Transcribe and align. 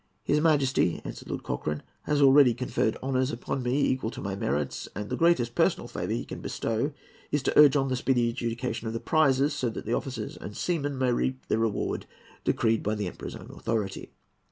"His 0.23 0.41
Majesty," 0.41 0.99
answered 1.05 1.29
Lord 1.29 1.43
Cochrane, 1.43 1.83
"has 2.05 2.23
already 2.23 2.55
conferred 2.55 2.97
honours 3.03 3.29
upon 3.29 3.61
me 3.61 3.73
quite 3.79 3.85
equal 3.91 4.09
to 4.09 4.19
my 4.21 4.35
merits, 4.35 4.89
and 4.95 5.11
the 5.11 5.15
greatest 5.15 5.53
personal 5.53 5.87
favour 5.87 6.13
he 6.13 6.25
can 6.25 6.41
bestow 6.41 6.91
is 7.31 7.43
to 7.43 7.59
urge 7.59 7.75
on 7.75 7.89
the 7.89 7.95
speedy 7.95 8.27
adjudication 8.31 8.87
of 8.87 8.93
the 8.93 8.99
prizes, 8.99 9.53
so 9.53 9.69
that 9.69 9.85
the 9.85 9.93
officers 9.93 10.37
and 10.37 10.57
seamen 10.57 10.97
may 10.97 11.11
reap 11.13 11.45
the 11.49 11.59
reward 11.59 12.07
decreed 12.43 12.81
by 12.81 12.95
the 12.95 13.05
Emperor's 13.05 13.35
own 13.35 13.51
authority." 13.51 14.09